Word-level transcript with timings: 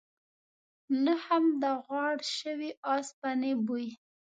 نه 1.03 1.13
هم 1.25 1.43
د 1.61 1.63
غوړ 1.85 2.15
شوي 2.37 2.71
اوسپنې 2.91 3.51
بوی. 3.65 3.89